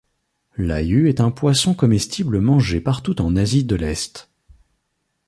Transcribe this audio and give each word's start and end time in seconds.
L'ayu 0.57 1.09
est 1.09 1.21
un 1.21 1.29
poisson 1.29 1.75
comestible 1.75 2.41
mangé 2.41 2.81
partout 2.81 3.21
en 3.21 3.35
Asie 3.35 3.65
de 3.65 3.75
l'Est. 3.75 4.31